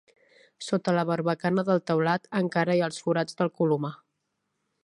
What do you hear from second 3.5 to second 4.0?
colomar.